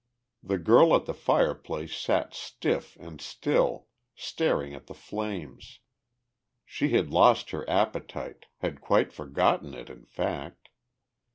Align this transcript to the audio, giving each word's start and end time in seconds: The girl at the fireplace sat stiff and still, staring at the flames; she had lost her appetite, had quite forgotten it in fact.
The 0.41 0.57
girl 0.57 0.95
at 0.95 1.05
the 1.05 1.13
fireplace 1.13 1.95
sat 1.95 2.33
stiff 2.33 2.95
and 2.95 3.21
still, 3.21 3.85
staring 4.15 4.73
at 4.73 4.87
the 4.87 4.95
flames; 4.95 5.77
she 6.65 6.89
had 6.89 7.11
lost 7.11 7.51
her 7.51 7.69
appetite, 7.69 8.47
had 8.61 8.81
quite 8.81 9.13
forgotten 9.13 9.75
it 9.75 9.91
in 9.91 10.05
fact. 10.05 10.69